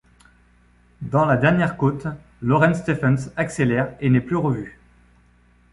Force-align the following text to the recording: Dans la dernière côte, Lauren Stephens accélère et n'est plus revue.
Dans 1.03 1.25
la 1.25 1.37
dernière 1.37 1.77
côte, 1.77 2.07
Lauren 2.41 2.73
Stephens 2.73 3.29
accélère 3.37 3.95
et 3.99 4.09
n'est 4.09 4.19
plus 4.19 4.35
revue. 4.35 4.79